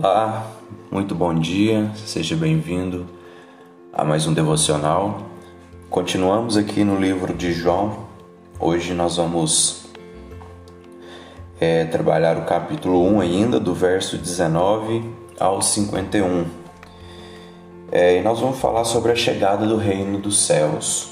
Olá, 0.00 0.46
muito 0.92 1.12
bom 1.12 1.34
dia, 1.34 1.90
seja 1.96 2.36
bem-vindo 2.36 3.04
a 3.92 4.04
mais 4.04 4.28
um 4.28 4.32
devocional. 4.32 5.22
Continuamos 5.90 6.56
aqui 6.56 6.84
no 6.84 7.00
livro 7.00 7.34
de 7.34 7.52
João. 7.52 8.06
Hoje 8.60 8.94
nós 8.94 9.16
vamos 9.16 9.86
é, 11.58 11.84
trabalhar 11.86 12.38
o 12.38 12.44
capítulo 12.44 13.04
1 13.08 13.20
ainda, 13.20 13.58
do 13.58 13.74
verso 13.74 14.16
19 14.16 15.02
ao 15.36 15.60
51. 15.60 16.46
É, 17.90 18.18
e 18.18 18.22
nós 18.22 18.38
vamos 18.38 18.60
falar 18.60 18.84
sobre 18.84 19.10
a 19.10 19.16
chegada 19.16 19.66
do 19.66 19.76
reino 19.76 20.20
dos 20.20 20.46
céus. 20.46 21.08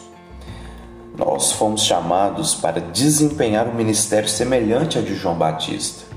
Nós 1.18 1.50
fomos 1.50 1.82
chamados 1.82 2.54
para 2.54 2.80
desempenhar 2.80 3.66
um 3.66 3.74
ministério 3.74 4.28
semelhante 4.28 4.96
ao 4.96 5.02
de 5.02 5.16
João 5.16 5.34
Batista 5.34 6.15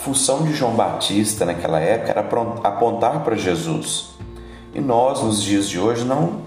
função 0.00 0.44
de 0.44 0.54
João 0.54 0.72
Batista 0.72 1.44
naquela 1.44 1.78
época 1.78 2.10
era 2.10 2.20
apontar 2.64 3.22
para 3.22 3.36
Jesus. 3.36 4.10
E 4.74 4.80
nós, 4.80 5.22
nos 5.22 5.42
dias 5.42 5.68
de 5.68 5.78
hoje, 5.78 6.04
não 6.04 6.42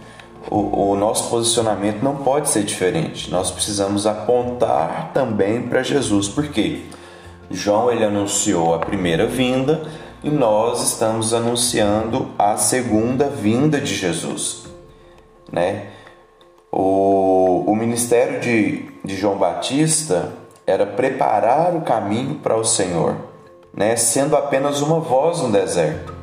o, 0.50 0.92
o, 0.92 0.96
nosso 0.96 1.30
posicionamento 1.30 2.02
não 2.04 2.18
pode 2.18 2.50
ser 2.50 2.64
diferente. 2.64 3.30
Nós 3.32 3.52
precisamos 3.52 4.06
apontar 4.06 5.12
também 5.14 5.62
para 5.62 5.84
Jesus. 5.84 6.28
Por 6.28 6.48
quê? 6.48 6.82
João 7.50 7.92
ele 7.92 8.04
anunciou 8.04 8.74
a 8.74 8.80
primeira 8.80 9.26
vinda 9.26 9.84
e 10.24 10.30
nós 10.30 10.82
estamos 10.82 11.34
anunciando 11.34 12.30
a 12.38 12.58
segunda 12.58 13.30
vinda 13.30 13.80
de 13.80 13.94
Jesus. 13.94 14.64
Né? 15.52 15.88
O, 16.72 17.64
o 17.68 17.76
ministério 17.76 18.40
de, 18.40 18.86
de 19.04 19.16
João 19.16 19.38
Batista 19.38 20.34
era 20.66 20.86
preparar 20.86 21.76
o 21.76 21.82
caminho 21.82 22.36
para 22.36 22.56
o 22.56 22.64
Senhor 22.64 23.33
né, 23.76 23.96
sendo 23.96 24.36
apenas 24.36 24.82
uma 24.82 25.00
voz 25.00 25.42
no 25.42 25.52
deserto. 25.52 26.14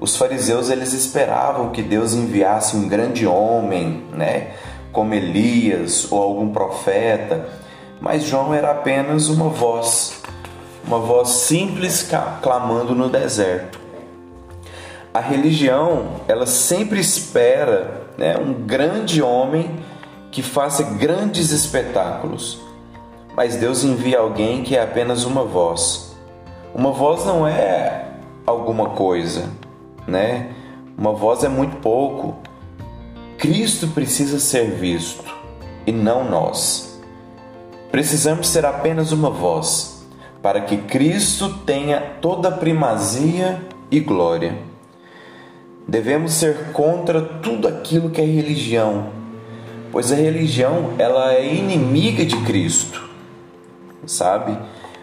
Os 0.00 0.16
fariseus 0.16 0.70
eles 0.70 0.94
esperavam 0.94 1.70
que 1.70 1.82
Deus 1.82 2.14
enviasse 2.14 2.74
um 2.74 2.88
grande 2.88 3.26
homem, 3.26 4.04
né, 4.14 4.54
como 4.90 5.12
Elias 5.12 6.10
ou 6.10 6.22
algum 6.22 6.50
profeta, 6.50 7.48
mas 8.00 8.24
João 8.24 8.54
era 8.54 8.70
apenas 8.70 9.28
uma 9.28 9.50
voz, 9.50 10.22
uma 10.86 10.98
voz 10.98 11.28
simples 11.28 12.08
clamando 12.40 12.94
no 12.94 13.10
deserto. 13.10 13.78
A 15.12 15.20
religião, 15.20 16.22
ela 16.26 16.46
sempre 16.46 16.98
espera 16.98 18.06
né, 18.16 18.38
um 18.38 18.54
grande 18.54 19.20
homem 19.20 19.78
que 20.30 20.42
faça 20.42 20.82
grandes 20.82 21.50
espetáculos, 21.50 22.58
mas 23.36 23.56
Deus 23.56 23.84
envia 23.84 24.20
alguém 24.20 24.62
que 24.62 24.76
é 24.76 24.82
apenas 24.82 25.24
uma 25.24 25.44
voz 25.44 26.09
uma 26.74 26.92
voz 26.92 27.24
não 27.24 27.46
é 27.46 28.06
alguma 28.46 28.90
coisa, 28.90 29.50
né? 30.06 30.52
Uma 30.96 31.12
voz 31.12 31.42
é 31.44 31.48
muito 31.48 31.76
pouco. 31.76 32.36
Cristo 33.38 33.88
precisa 33.88 34.38
ser 34.38 34.70
visto 34.70 35.24
e 35.86 35.92
não 35.92 36.28
nós. 36.28 37.00
Precisamos 37.90 38.48
ser 38.48 38.64
apenas 38.64 39.10
uma 39.10 39.30
voz 39.30 40.06
para 40.42 40.60
que 40.60 40.76
Cristo 40.76 41.48
tenha 41.66 42.00
toda 42.20 42.48
a 42.48 42.52
primazia 42.52 43.60
e 43.90 43.98
glória. 44.00 44.56
Devemos 45.88 46.32
ser 46.34 46.72
contra 46.72 47.20
tudo 47.20 47.66
aquilo 47.66 48.10
que 48.10 48.20
é 48.20 48.24
religião, 48.24 49.08
pois 49.90 50.12
a 50.12 50.14
religião 50.14 50.92
ela 50.98 51.32
é 51.32 51.52
inimiga 51.52 52.24
de 52.24 52.36
Cristo, 52.42 53.10
sabe? 54.06 54.56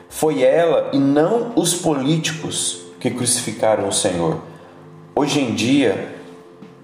Foi 0.10 0.42
ela 0.42 0.90
e 0.94 0.98
não 0.98 1.54
os 1.56 1.74
políticos 1.74 2.82
que 3.00 3.12
crucificaram 3.12 3.88
o 3.88 3.94
Senhor. 3.94 4.42
Hoje 5.16 5.40
em 5.40 5.54
dia, 5.54 6.16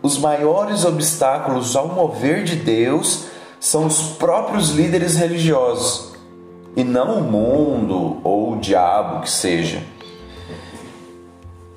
os 0.01 0.17
maiores 0.17 0.85
obstáculos 0.85 1.75
ao 1.75 1.87
mover 1.87 2.43
de 2.43 2.55
Deus 2.55 3.25
são 3.59 3.85
os 3.85 4.01
próprios 4.01 4.71
líderes 4.71 5.15
religiosos 5.15 6.13
e 6.75 6.83
não 6.83 7.19
o 7.19 7.23
mundo 7.23 8.19
ou 8.23 8.53
o 8.53 8.59
diabo 8.59 9.21
que 9.21 9.29
seja. 9.29 9.81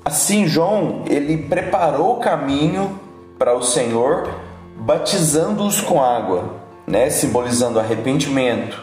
Assim, 0.03 0.47
João, 0.47 1.03
ele 1.07 1.37
preparou 1.37 2.13
o 2.13 2.19
caminho 2.19 2.99
para 3.37 3.55
o 3.55 3.61
Senhor, 3.61 4.29
batizando-os 4.75 5.81
com 5.81 6.01
água, 6.01 6.55
né, 6.85 7.09
simbolizando 7.09 7.79
arrependimento. 7.79 8.81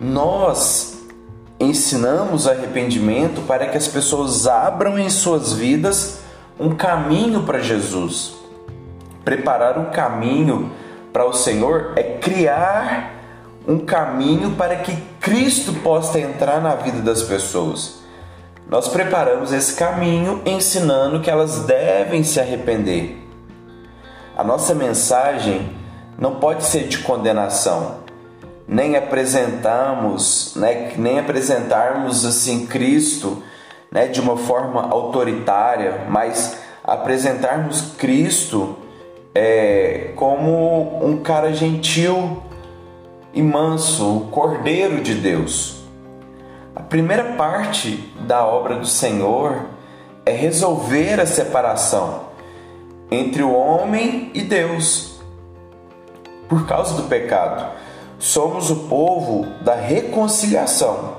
Nós 0.00 0.99
ensinamos 1.60 2.48
arrependimento 2.48 3.42
para 3.42 3.66
que 3.66 3.76
as 3.76 3.86
pessoas 3.86 4.46
abram 4.46 4.98
em 4.98 5.10
suas 5.10 5.52
vidas 5.52 6.20
um 6.58 6.74
caminho 6.74 7.42
para 7.42 7.60
Jesus. 7.60 8.34
Preparar 9.22 9.78
um 9.78 9.90
caminho 9.90 10.72
para 11.12 11.26
o 11.26 11.34
Senhor 11.34 11.92
é 11.96 12.02
criar 12.02 13.14
um 13.68 13.78
caminho 13.78 14.52
para 14.52 14.76
que 14.76 14.96
Cristo 15.20 15.74
possa 15.74 16.18
entrar 16.18 16.60
na 16.62 16.74
vida 16.74 17.02
das 17.02 17.22
pessoas. 17.22 18.00
Nós 18.68 18.88
preparamos 18.88 19.52
esse 19.52 19.74
caminho 19.74 20.40
ensinando 20.46 21.20
que 21.20 21.28
elas 21.28 21.64
devem 21.64 22.22
se 22.24 22.40
arrepender. 22.40 23.18
A 24.36 24.42
nossa 24.42 24.74
mensagem 24.74 25.76
não 26.16 26.36
pode 26.36 26.64
ser 26.64 26.88
de 26.88 26.98
condenação, 26.98 27.96
nem 28.70 28.94
apresentamos, 28.94 30.54
né, 30.54 30.92
nem 30.96 31.18
apresentarmos 31.18 32.24
assim 32.24 32.68
Cristo, 32.68 33.42
né, 33.90 34.06
de 34.06 34.20
uma 34.20 34.36
forma 34.36 34.88
autoritária, 34.88 36.06
mas 36.08 36.56
apresentarmos 36.84 37.96
Cristo 37.98 38.76
é, 39.34 40.12
como 40.14 41.04
um 41.04 41.16
cara 41.20 41.52
gentil 41.52 42.40
e 43.34 43.42
manso, 43.42 44.18
o 44.18 44.20
Cordeiro 44.28 45.00
de 45.00 45.16
Deus. 45.16 45.82
A 46.72 46.80
primeira 46.80 47.24
parte 47.32 47.96
da 48.20 48.46
obra 48.46 48.76
do 48.76 48.86
Senhor 48.86 49.66
é 50.24 50.30
resolver 50.30 51.20
a 51.20 51.26
separação 51.26 52.26
entre 53.10 53.42
o 53.42 53.52
homem 53.52 54.30
e 54.32 54.42
Deus 54.42 55.20
por 56.48 56.68
causa 56.68 56.94
do 56.94 57.08
pecado. 57.08 57.89
Somos 58.20 58.70
o 58.70 58.76
povo 58.80 59.46
da 59.62 59.74
reconciliação. 59.74 61.16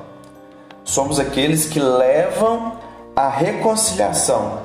Somos 0.83 1.19
aqueles 1.19 1.65
que 1.65 1.79
levam 1.79 2.73
a 3.15 3.27
reconciliação, 3.27 4.59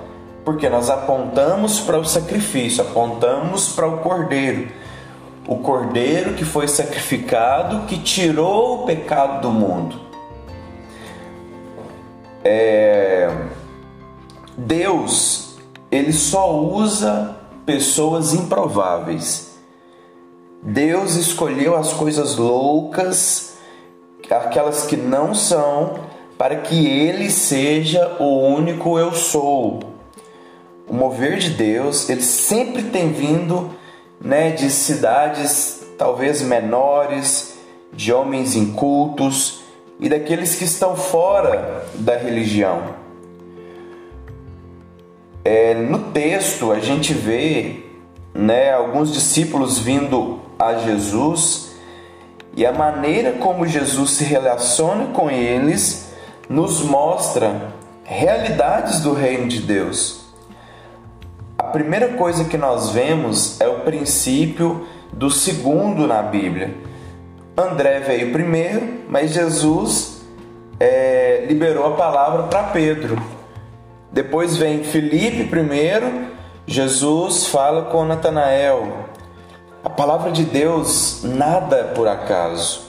porque 0.44 0.68
nós 0.68 0.90
apontamos 0.90 1.80
para 1.80 1.98
o 1.98 2.04
sacrifício, 2.04 2.82
apontamos 2.82 3.72
para 3.72 3.88
o 3.88 3.98
cordeiro. 3.98 4.68
O 5.48 5.56
cordeiro 5.56 6.34
que 6.34 6.44
foi 6.44 6.68
sacrificado, 6.68 7.86
que 7.86 7.98
tirou 7.98 8.82
o 8.82 8.86
pecado 8.86 9.40
do 9.40 9.50
mundo. 9.50 9.98
É... 12.44 13.34
Deus, 14.58 15.56
ele 15.90 16.12
só 16.12 16.54
usa 16.54 17.34
pessoas 17.64 18.34
improváveis. 18.34 19.45
Deus 20.66 21.14
escolheu 21.14 21.76
as 21.76 21.92
coisas 21.92 22.34
loucas, 22.34 23.54
aquelas 24.28 24.84
que 24.84 24.96
não 24.96 25.32
são, 25.32 26.00
para 26.36 26.56
que 26.56 26.88
Ele 26.88 27.30
seja 27.30 28.16
o 28.18 28.40
único 28.40 28.98
eu 28.98 29.12
sou. 29.12 29.78
O 30.88 30.92
mover 30.92 31.38
de 31.38 31.50
Deus, 31.50 32.08
ele 32.08 32.20
sempre 32.20 32.82
tem 32.82 33.12
vindo 33.12 33.70
né, 34.20 34.50
de 34.50 34.68
cidades 34.68 35.84
talvez 35.96 36.42
menores, 36.42 37.58
de 37.92 38.12
homens 38.12 38.56
incultos 38.56 39.60
e 40.00 40.08
daqueles 40.08 40.56
que 40.56 40.64
estão 40.64 40.96
fora 40.96 41.86
da 41.94 42.16
religião. 42.16 42.96
É, 45.44 45.74
no 45.74 46.10
texto 46.10 46.72
a 46.72 46.80
gente 46.80 47.14
vê 47.14 47.85
né, 48.36 48.72
alguns 48.72 49.12
discípulos 49.12 49.78
vindo 49.78 50.40
a 50.58 50.74
Jesus 50.74 51.74
e 52.54 52.66
a 52.66 52.72
maneira 52.72 53.32
como 53.32 53.66
Jesus 53.66 54.12
se 54.12 54.24
relaciona 54.24 55.06
com 55.06 55.30
eles 55.30 56.12
nos 56.48 56.82
mostra 56.82 57.72
realidades 58.04 59.00
do 59.00 59.12
reino 59.12 59.48
de 59.48 59.60
Deus. 59.60 60.26
A 61.58 61.64
primeira 61.64 62.08
coisa 62.14 62.44
que 62.44 62.56
nós 62.56 62.90
vemos 62.90 63.60
é 63.60 63.66
o 63.66 63.80
princípio 63.80 64.86
do 65.12 65.30
segundo 65.30 66.06
na 66.06 66.22
Bíblia. 66.22 66.74
André 67.56 68.00
veio 68.00 68.32
primeiro, 68.32 69.00
mas 69.08 69.32
Jesus 69.32 70.22
é, 70.78 71.46
liberou 71.48 71.86
a 71.86 71.96
palavra 71.96 72.44
para 72.44 72.64
Pedro. 72.64 73.20
Depois 74.12 74.56
vem 74.56 74.84
Felipe 74.84 75.44
primeiro, 75.44 76.35
Jesus 76.66 77.46
fala 77.46 77.84
com 77.84 78.04
Natanael. 78.04 79.06
A 79.84 79.88
palavra 79.88 80.32
de 80.32 80.42
Deus 80.42 81.20
nada 81.22 81.76
é 81.76 81.84
por 81.84 82.08
acaso, 82.08 82.80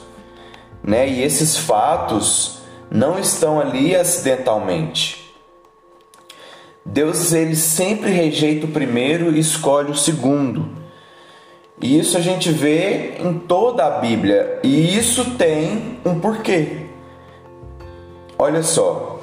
né? 0.82 1.08
E 1.08 1.22
esses 1.22 1.56
fatos 1.56 2.58
não 2.90 3.20
estão 3.20 3.60
ali 3.60 3.94
acidentalmente. 3.94 5.32
Deus 6.84 7.32
ele 7.32 7.54
sempre 7.54 8.10
rejeita 8.10 8.66
o 8.66 8.70
primeiro 8.70 9.30
e 9.30 9.38
escolhe 9.38 9.92
o 9.92 9.96
segundo. 9.96 10.70
E 11.80 11.96
isso 12.00 12.16
a 12.16 12.20
gente 12.20 12.50
vê 12.50 13.18
em 13.20 13.38
toda 13.38 13.86
a 13.86 14.00
Bíblia, 14.00 14.58
e 14.64 14.98
isso 14.98 15.36
tem 15.36 16.00
um 16.04 16.18
porquê. 16.18 16.86
Olha 18.36 18.64
só. 18.64 19.20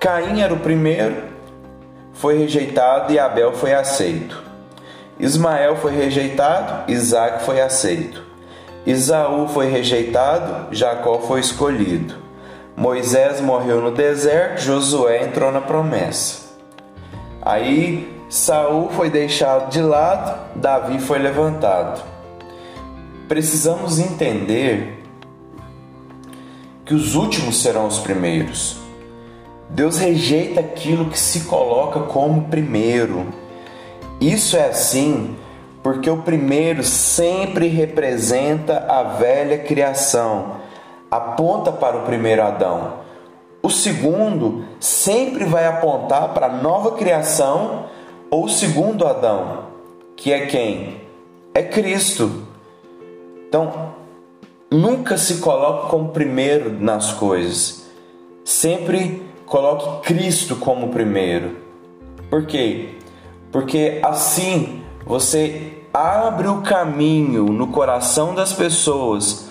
Caim 0.00 0.40
era 0.40 0.52
o 0.52 0.58
primeiro, 0.58 1.37
foi 2.18 2.36
rejeitado 2.36 3.12
e 3.12 3.18
Abel 3.18 3.52
foi 3.52 3.72
aceito. 3.72 4.42
Ismael 5.20 5.76
foi 5.76 5.94
rejeitado, 5.94 6.90
Isaac 6.90 7.44
foi 7.44 7.60
aceito. 7.60 8.22
Isaú 8.84 9.48
foi 9.48 9.68
rejeitado, 9.68 10.74
Jacó 10.74 11.20
foi 11.20 11.40
escolhido. 11.40 12.14
Moisés 12.76 13.40
morreu 13.40 13.80
no 13.80 13.90
deserto, 13.90 14.62
Josué 14.62 15.24
entrou 15.24 15.52
na 15.52 15.60
promessa. 15.60 16.48
Aí 17.42 18.16
Saul 18.28 18.90
foi 18.90 19.10
deixado 19.10 19.70
de 19.70 19.80
lado, 19.80 20.38
Davi 20.56 20.98
foi 20.98 21.18
levantado. 21.18 22.02
Precisamos 23.28 23.98
entender 23.98 25.04
que 26.84 26.94
os 26.94 27.14
últimos 27.14 27.60
serão 27.62 27.86
os 27.86 27.98
primeiros. 27.98 28.77
Deus 29.70 29.98
rejeita 29.98 30.60
aquilo 30.60 31.10
que 31.10 31.18
se 31.18 31.40
coloca 31.40 32.00
como 32.00 32.44
primeiro. 32.44 33.26
Isso 34.20 34.56
é 34.56 34.66
assim 34.66 35.36
porque 35.82 36.10
o 36.10 36.22
primeiro 36.22 36.82
sempre 36.82 37.68
representa 37.68 38.84
a 38.88 39.02
velha 39.02 39.58
criação, 39.58 40.56
aponta 41.10 41.70
para 41.72 41.96
o 41.96 42.02
primeiro 42.02 42.42
Adão. 42.42 42.94
O 43.62 43.70
segundo 43.70 44.64
sempre 44.80 45.44
vai 45.44 45.66
apontar 45.66 46.34
para 46.34 46.46
a 46.46 46.52
nova 46.52 46.92
criação 46.92 47.86
ou 48.30 48.44
o 48.44 48.48
segundo 48.48 49.06
Adão, 49.06 49.64
que 50.16 50.32
é 50.32 50.46
quem? 50.46 51.00
É 51.54 51.62
Cristo. 51.62 52.46
Então, 53.48 53.94
nunca 54.70 55.16
se 55.16 55.38
coloque 55.38 55.90
como 55.90 56.10
primeiro 56.10 56.70
nas 56.70 57.12
coisas. 57.12 57.86
Sempre 58.44 59.22
coloque 59.48 60.06
Cristo 60.06 60.56
como 60.56 60.88
primeiro. 60.88 61.56
Por 62.30 62.46
quê? 62.46 62.90
Porque 63.50 63.98
assim 64.02 64.82
você 65.06 65.82
abre 65.92 66.48
o 66.48 66.60
caminho 66.60 67.44
no 67.46 67.68
coração 67.68 68.34
das 68.34 68.52
pessoas 68.52 69.48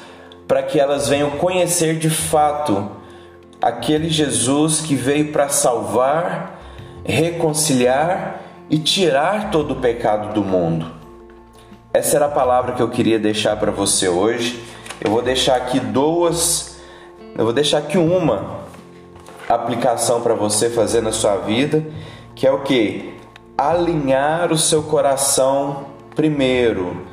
para 0.47 0.63
que 0.63 0.79
elas 0.79 1.09
venham 1.09 1.31
conhecer 1.31 1.97
de 1.97 2.09
fato 2.09 2.91
aquele 3.61 4.09
Jesus 4.09 4.81
que 4.81 4.95
veio 4.95 5.31
para 5.31 5.49
salvar, 5.49 6.61
reconciliar 7.03 8.41
e 8.69 8.77
tirar 8.77 9.49
todo 9.49 9.71
o 9.71 9.75
pecado 9.77 10.33
do 10.33 10.43
mundo. 10.43 10.85
Essa 11.91 12.17
era 12.17 12.25
a 12.27 12.29
palavra 12.29 12.73
que 12.73 12.81
eu 12.81 12.89
queria 12.89 13.17
deixar 13.17 13.57
para 13.57 13.71
você 13.71 14.07
hoje. 14.07 14.63
Eu 15.01 15.09
vou 15.09 15.23
deixar 15.23 15.55
aqui 15.55 15.79
duas, 15.79 16.77
eu 17.35 17.43
vou 17.43 17.53
deixar 17.53 17.79
aqui 17.79 17.97
uma 17.97 18.56
aplicação 19.47 20.21
para 20.21 20.33
você 20.33 20.69
fazer 20.69 21.01
na 21.01 21.11
sua 21.11 21.37
vida, 21.37 21.85
que 22.35 22.45
é 22.45 22.51
o 22.51 22.61
que? 22.61 23.13
Alinhar 23.57 24.51
o 24.51 24.57
seu 24.57 24.83
coração 24.83 25.85
primeiro 26.15 27.05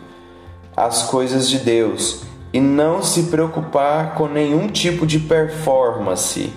às 0.77 1.03
coisas 1.05 1.49
de 1.49 1.59
Deus 1.59 2.25
e 2.53 2.61
não 2.61 3.03
se 3.03 3.25
preocupar 3.25 4.15
com 4.15 4.27
nenhum 4.27 4.69
tipo 4.69 5.07
de 5.07 5.19
performance. 5.19 6.53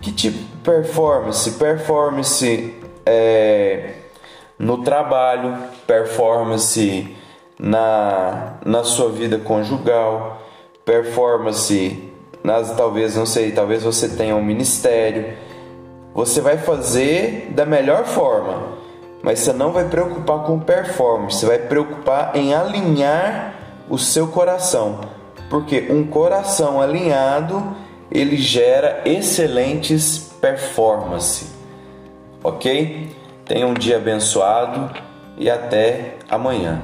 Que 0.00 0.12
tipo 0.12 0.38
de 0.38 0.56
performance? 0.62 1.50
Performance 1.52 2.74
é, 3.04 3.94
no 4.58 4.82
trabalho, 4.82 5.56
performance 5.86 7.16
na, 7.58 8.54
na 8.64 8.84
sua 8.84 9.10
vida 9.10 9.38
conjugal, 9.38 10.42
performance 10.84 12.07
nas 12.48 12.74
talvez 12.74 13.14
não 13.14 13.26
sei, 13.26 13.52
talvez 13.52 13.82
você 13.82 14.08
tenha 14.08 14.34
um 14.34 14.42
ministério. 14.42 15.34
Você 16.14 16.40
vai 16.40 16.56
fazer 16.56 17.50
da 17.50 17.66
melhor 17.66 18.06
forma, 18.06 18.78
mas 19.22 19.40
você 19.40 19.52
não 19.52 19.70
vai 19.70 19.84
preocupar 19.84 20.44
com 20.44 20.58
performance, 20.58 21.38
você 21.38 21.46
vai 21.46 21.58
preocupar 21.58 22.34
em 22.34 22.54
alinhar 22.54 23.54
o 23.88 23.98
seu 23.98 24.28
coração, 24.28 25.00
porque 25.50 25.88
um 25.90 26.06
coração 26.06 26.80
alinhado 26.80 27.76
ele 28.10 28.38
gera 28.38 29.02
excelentes 29.04 30.18
performances. 30.40 31.52
Ok? 32.42 33.14
Tenha 33.44 33.66
um 33.66 33.74
dia 33.74 33.98
abençoado 33.98 34.90
e 35.36 35.50
até 35.50 36.14
amanhã. 36.30 36.80